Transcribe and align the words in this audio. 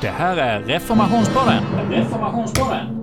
Det 0.00 0.08
här 0.08 0.36
är 0.36 0.60
Reformationspodden. 0.60 1.64
Reformationspodden. 1.90 2.99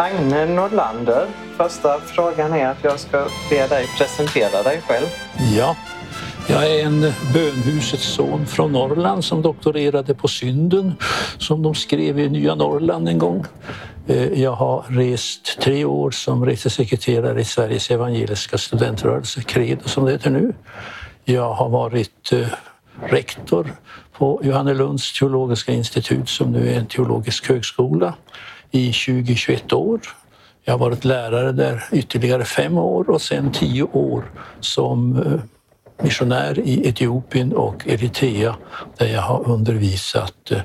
Agne 0.00 0.46
Nordlander. 0.46 1.26
Första 1.56 2.00
frågan 2.00 2.52
är 2.52 2.66
att 2.66 2.84
jag 2.84 3.00
ska 3.00 3.26
be 3.50 3.66
dig 3.66 3.86
presentera 3.98 4.62
dig 4.62 4.80
själv. 4.88 5.06
Ja, 5.56 5.76
jag 6.48 6.70
är 6.70 6.86
en 6.86 7.00
bönhusets 7.34 8.04
son 8.04 8.46
från 8.46 8.72
Norrland 8.72 9.24
som 9.24 9.42
doktorerade 9.42 10.14
på 10.14 10.28
synden 10.28 10.94
som 11.38 11.62
de 11.62 11.74
skrev 11.74 12.18
i 12.18 12.28
Nya 12.28 12.54
Norrland 12.54 13.08
en 13.08 13.18
gång. 13.18 13.44
Eh, 14.06 14.42
jag 14.42 14.52
har 14.52 14.84
rest 14.88 15.60
tre 15.60 15.84
år 15.84 16.10
som 16.10 16.46
resesekreterare 16.46 17.40
i 17.40 17.44
Sveriges 17.44 17.90
evangeliska 17.90 18.58
studentrörelse, 18.58 19.42
Credo 19.42 19.88
som 19.88 20.04
det 20.04 20.12
heter 20.12 20.30
nu. 20.30 20.52
Jag 21.24 21.52
har 21.52 21.68
varit 21.68 22.32
eh, 22.32 22.46
rektor 23.08 23.72
på 24.12 24.40
Johannelunds 24.42 25.18
teologiska 25.18 25.72
institut 25.72 26.28
som 26.28 26.52
nu 26.52 26.70
är 26.70 26.78
en 26.78 26.86
teologisk 26.86 27.48
högskola 27.48 28.14
i 28.70 28.90
20-21 28.90 29.74
år. 29.74 30.00
Jag 30.64 30.72
har 30.72 30.78
varit 30.78 31.04
lärare 31.04 31.52
där 31.52 31.84
ytterligare 31.92 32.44
fem 32.44 32.78
år 32.78 33.10
och 33.10 33.22
sen 33.22 33.52
tio 33.52 33.82
år 33.82 34.24
som 34.60 35.16
eh, 35.16 35.40
missionär 36.04 36.58
i 36.58 36.88
Etiopien 36.88 37.52
och 37.52 37.88
Eritrea 37.88 38.56
där 38.96 39.06
jag 39.06 39.22
har 39.22 39.48
undervisat 39.48 40.50
eh, 40.50 40.60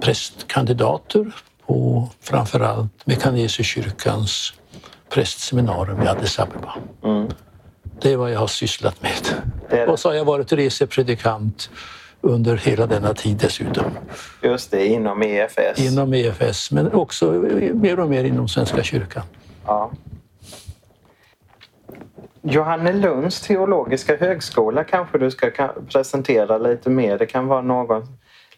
prästkandidater 0.00 1.32
på 1.66 2.08
framförallt 2.20 3.06
Mekanesierkyrkans 3.06 4.52
prästseminarium 5.08 6.02
i 6.02 6.06
Addis 6.06 6.38
Abeba. 6.38 6.74
Mm. 7.04 7.28
Det 8.02 8.12
är 8.12 8.16
vad 8.16 8.32
jag 8.32 8.40
har 8.40 8.46
sysslat 8.46 9.02
med. 9.02 9.88
Och 9.88 9.98
så 9.98 10.08
har 10.08 10.14
jag 10.14 10.24
varit 10.24 10.52
resepredikant 10.52 11.70
under 12.20 12.56
hela 12.56 12.86
denna 12.86 13.14
tid 13.14 13.36
dessutom. 13.36 13.84
Just 14.42 14.70
det, 14.70 14.86
inom 14.86 15.22
EFS. 15.22 15.92
Inom 15.92 16.14
EFS, 16.14 16.70
men 16.70 16.92
också 16.92 17.32
mer 17.74 18.00
och 18.00 18.08
mer 18.08 18.24
inom 18.24 18.48
Svenska 18.48 18.82
kyrkan. 18.82 19.22
Ja. 19.66 19.90
Johannelunds 22.42 23.40
teologiska 23.40 24.16
högskola 24.16 24.84
kanske 24.84 25.18
du 25.18 25.30
ska 25.30 25.50
presentera 25.88 26.58
lite 26.58 26.90
mer. 26.90 27.18
Det 27.18 27.26
kan 27.26 27.46
vara 27.46 27.62
någon 27.62 28.02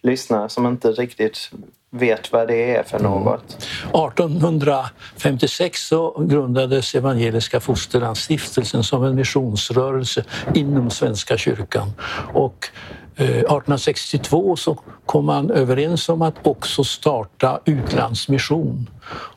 lyssnare 0.00 0.48
som 0.48 0.66
inte 0.66 0.92
riktigt 0.92 1.50
vet 1.94 2.32
vad 2.32 2.48
det 2.48 2.76
är 2.76 2.82
för 2.82 2.98
mm. 2.98 3.10
något. 3.10 3.66
Mm. 3.94 4.06
1856 4.08 5.86
så 5.86 6.24
grundades 6.28 6.94
Evangeliska 6.94 7.60
Fosterlandsstiftelsen 7.60 8.84
som 8.84 9.04
en 9.04 9.14
missionsrörelse 9.14 10.24
inom 10.54 10.90
Svenska 10.90 11.36
kyrkan. 11.36 11.92
Och 12.32 12.68
1862 13.16 14.50
eh, 14.50 14.54
så 14.54 14.78
kom 15.06 15.24
man 15.24 15.50
överens 15.50 16.08
om 16.08 16.22
att 16.22 16.46
också 16.46 16.84
starta 16.84 17.60
utlandsmission. 17.64 18.90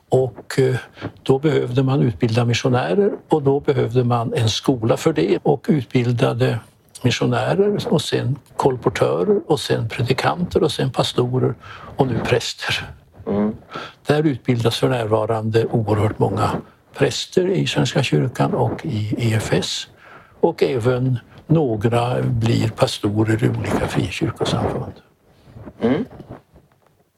Och 0.10 0.60
eh, 0.60 0.76
då 1.24 1.40
behövde 1.40 1.84
man 1.84 2.02
utbilda 2.02 2.46
missionärer 2.46 3.12
och 3.30 3.42
då 3.42 3.60
behövde 3.60 4.04
man 4.04 4.34
en 4.34 4.50
skola 4.50 4.98
för 4.98 5.14
det 5.14 5.40
och 5.44 5.66
utbildade 5.70 6.60
missionärer 7.04 7.78
och 7.90 8.02
sen 8.02 8.40
kolportörer 8.56 9.40
och 9.48 9.60
sen 9.60 9.90
predikanter 9.90 10.64
och 10.64 10.72
sen 10.72 10.92
pastorer 10.92 11.56
och 11.96 12.08
nu 12.08 12.20
präster. 12.20 12.90
Mm. 13.28 13.56
Där 14.08 14.24
utbildas 14.24 14.80
för 14.80 14.90
närvarande 14.90 15.66
oerhört 15.66 16.20
många 16.20 16.52
präster 16.98 17.50
i 17.50 17.68
Svenska 17.68 18.04
kyrkan 18.04 18.54
och 18.54 18.86
i 18.86 19.16
EFS 19.18 19.88
och 20.40 20.64
även 20.64 21.20
några 21.48 22.22
blir 22.22 22.70
pastorer 22.70 23.44
i 23.44 23.50
olika 23.50 23.88
frikyrkosamfund. 23.88 24.94
Mm. 25.82 26.06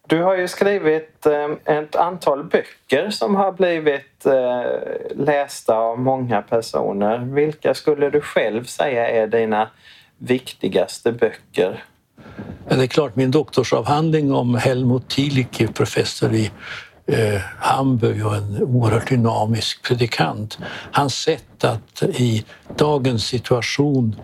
Du 0.08 0.22
har 0.24 0.38
ju 0.38 0.48
skrivit 0.48 1.26
eh, 1.26 1.76
ett 1.78 1.96
antal 1.96 2.44
böcker 2.44 3.10
som 3.10 3.36
har 3.36 3.52
blivit 3.52 4.26
eh, 4.26 5.16
lästa 5.16 5.76
av 5.76 6.00
många 6.00 6.42
personer. 6.42 7.18
Vilka 7.18 7.74
skulle 7.74 8.10
du 8.10 8.22
själv 8.22 8.64
säga 8.64 9.10
är 9.10 9.28
dina 9.28 9.70
viktigaste 10.18 11.12
böcker? 11.12 11.84
Det 12.70 12.84
är 12.84 12.88
klart 12.88 13.16
min 13.16 13.32
doktorsavhandling 13.32 14.34
om 14.34 14.56
Helmut 14.56 15.10
Thielicke, 15.10 15.68
professor 15.68 16.34
i 16.34 16.52
eh, 17.06 17.42
Hamburg 17.60 18.26
och 18.26 18.36
en 18.36 18.64
oerhört 18.64 19.10
dynamisk 19.10 19.84
predikant. 19.88 20.58
Hans 20.92 21.16
sätt 21.16 21.64
att 21.64 22.04
i 22.04 22.46
dagens 22.76 23.26
situation 23.26 24.16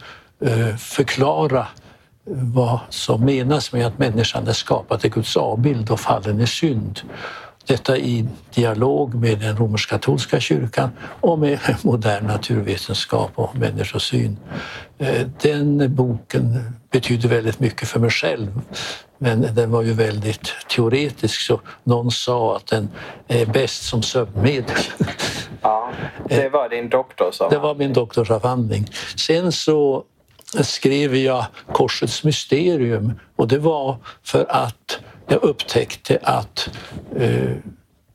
eh, 0.46 0.76
förklara 0.76 1.68
vad 2.26 2.80
som 2.90 3.26
menas 3.26 3.72
med 3.72 3.88
att 3.88 4.00
människan 4.00 4.48
är 4.48 4.54
skapad 4.54 5.00
till 5.00 5.12
Guds 5.12 5.38
avbild 5.38 5.92
och 5.92 6.00
fallen 6.00 6.42
i 6.42 6.48
synd. 6.48 7.02
Detta 7.66 7.98
i 7.98 8.28
dialog 8.54 9.16
med 9.16 9.40
den 9.40 9.58
romersk-katolska 9.58 10.40
kyrkan 10.40 10.90
och 11.00 11.40
med 11.40 11.60
modern 11.82 12.28
naturvetenskap 12.28 13.32
och 13.36 13.56
människosyn. 13.56 14.38
Eh, 14.98 15.28
den 15.42 15.96
boken 15.96 16.74
betyder 16.92 17.30
väldigt 17.30 17.60
mycket 17.60 17.88
för 17.88 18.00
mig 18.00 18.10
själv 18.10 18.62
men 19.24 19.56
den 19.56 19.72
var 19.72 19.82
ju 19.82 19.94
väldigt 19.94 20.54
teoretisk 20.70 21.42
så 21.42 21.62
någon 21.84 22.12
sa 22.12 22.56
att 22.56 22.68
den 22.68 22.90
är 23.28 23.46
bäst 23.46 23.84
som 23.84 24.02
sömnmedel. 24.02 24.76
Ja, 25.62 25.92
det 26.30 26.50
var 26.50 26.70
din 26.70 26.90
doktorsavhandling? 26.90 27.62
Det 27.62 27.68
var 27.68 27.76
min 27.76 27.94
doktorsavhandling. 27.94 28.88
Sen 29.16 29.52
så 29.52 30.04
skrev 30.62 31.16
jag 31.16 31.46
Korsets 31.74 32.24
mysterium 32.24 33.14
och 33.36 33.48
det 33.48 33.60
var 33.60 33.98
för 34.24 34.46
att 34.50 35.00
jag 35.28 35.44
upptäckte 35.44 36.20
att 36.24 36.70
eh, 37.16 37.52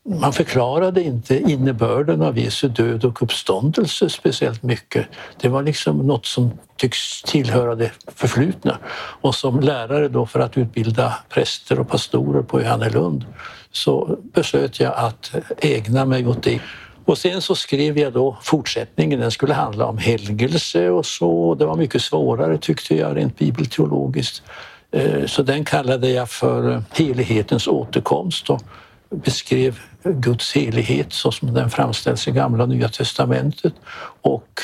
man 0.09 0.33
förklarade 0.33 1.03
inte 1.03 1.41
innebörden 1.41 2.23
av 2.23 2.39
Jesu 2.39 2.69
död 2.69 3.05
och 3.05 3.23
uppståndelse 3.23 4.11
speciellt 4.11 4.63
mycket. 4.63 5.07
Det 5.41 5.49
var 5.49 5.63
liksom 5.63 5.99
något 6.07 6.27
som 6.27 6.51
tycks 6.77 7.23
tillhöra 7.23 7.75
det 7.75 7.93
förflutna. 8.07 8.79
Och 9.21 9.35
som 9.35 9.61
lärare 9.61 10.09
då 10.09 10.27
för 10.27 10.41
att 10.41 10.59
utbilda 10.59 11.15
präster 11.29 11.81
och 11.81 11.89
pastorer 11.89 12.43
på 12.43 12.61
Johannelund 12.61 13.25
så 13.73 14.19
beslöt 14.35 14.81
jag 14.81 14.95
att 14.97 15.35
eh, 15.35 15.71
ägna 15.71 16.05
mig 16.05 16.27
åt 16.27 16.43
det. 16.43 16.61
Och 17.09 17.19
sen 17.19 17.43
så 17.43 17.55
skrev 17.55 17.99
jag 17.99 18.13
då 18.13 18.37
fortsättningen, 18.43 19.21
den 19.21 19.31
skulle 19.31 19.55
handla 19.55 19.87
om 19.87 19.99
helgelse 19.99 20.91
och 20.91 21.07
så. 21.07 21.55
Det 21.55 21.67
var 21.67 21.77
mycket 21.77 22.03
svårare 22.03 22.59
tyckte 22.59 22.95
jag 22.95 23.17
rent 23.17 23.39
bibelteologiskt. 23.39 24.43
Eh, 24.91 25.27
så 25.27 25.43
den 25.43 25.65
kallade 25.65 26.11
jag 26.11 26.31
för 26.31 26.71
eh, 26.71 26.81
helighetens 26.93 27.67
återkomst 27.67 28.51
och 28.51 28.63
beskrev 29.11 29.79
Guds 30.03 30.55
helighet 30.55 31.13
så 31.13 31.33
som 31.33 31.55
den 31.55 31.71
framställs 31.71 32.29
i 32.29 32.31
Gamla 32.31 32.63
och 32.63 32.69
Nya 32.69 32.89
testamentet 32.89 33.75
och 34.23 34.63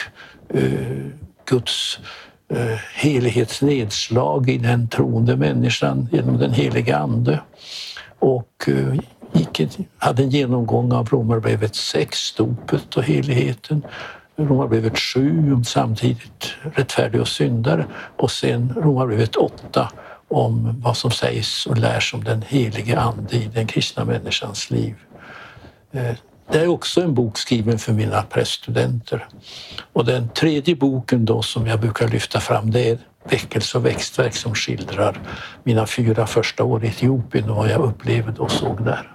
eh, 0.54 1.06
Guds 1.44 1.98
helighetsnedslag 2.94 4.50
i 4.50 4.58
den 4.58 4.88
troende 4.88 5.36
människan 5.36 6.08
genom 6.12 6.38
den 6.38 6.52
heliga 6.52 6.98
Ande. 6.98 7.40
Och 8.18 8.68
gick, 9.58 9.78
hade 9.98 10.22
en 10.22 10.30
genomgång 10.30 10.92
av 10.92 11.08
Romarbrevet 11.08 11.74
6, 11.74 12.32
dopet 12.32 12.96
och 12.96 13.02
heligheten. 13.02 13.82
Romarbrevet 14.36 14.98
7 14.98 15.52
om 15.52 15.64
samtidigt 15.64 16.54
rättfärdig 16.74 17.20
och 17.20 17.28
syndare 17.28 17.86
och 18.16 18.30
sen 18.30 18.72
Romarbrevet 18.76 19.36
8 19.36 19.88
om 20.28 20.80
vad 20.80 20.96
som 20.96 21.10
sägs 21.10 21.66
och 21.66 21.78
lärs 21.78 22.14
om 22.14 22.24
den 22.24 22.42
helige 22.42 23.00
Ande 23.00 23.36
i 23.36 23.50
den 23.54 23.66
kristna 23.66 24.04
människans 24.04 24.70
liv. 24.70 24.94
Eh, 25.92 26.14
det 26.52 26.58
är 26.58 26.68
också 26.68 27.00
en 27.00 27.14
bok 27.14 27.38
skriven 27.38 27.78
för 27.78 27.92
mina 27.92 28.22
präststudenter. 28.22 29.26
Och 29.92 30.04
den 30.04 30.28
tredje 30.28 30.76
boken 30.76 31.24
då 31.24 31.42
som 31.42 31.66
jag 31.66 31.80
brukar 31.80 32.08
lyfta 32.08 32.40
fram 32.40 32.70
det 32.70 32.90
är 32.90 32.98
Väckelse 33.30 33.78
och 33.78 33.86
växtverk 33.86 34.34
som 34.34 34.54
skildrar 34.54 35.20
mina 35.62 35.86
fyra 35.86 36.26
första 36.26 36.64
år 36.64 36.84
i 36.84 36.88
Etiopien 36.88 37.50
och 37.50 37.56
vad 37.56 37.70
jag 37.70 37.80
upplevde 37.80 38.40
och 38.40 38.50
såg 38.50 38.84
där. 38.84 39.14